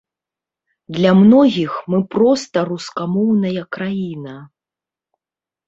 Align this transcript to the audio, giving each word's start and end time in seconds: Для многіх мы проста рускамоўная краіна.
Для 0.99 1.11
многіх 1.19 1.71
мы 1.95 1.99
проста 2.17 2.65
рускамоўная 2.71 3.63
краіна. 3.79 4.35